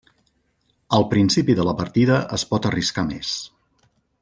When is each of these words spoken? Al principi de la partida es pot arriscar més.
Al 0.97 1.05
principi 1.11 1.57
de 1.59 1.67
la 1.69 1.75
partida 1.83 2.17
es 2.39 2.47
pot 2.55 2.67
arriscar 2.71 3.07
més. 3.13 3.37